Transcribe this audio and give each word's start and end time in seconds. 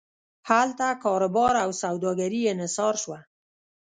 هلته 0.49 0.87
کاروبار 1.03 1.53
او 1.63 1.69
سوداګري 1.83 2.41
انحصار 2.53 2.93
شوه. 3.03 3.19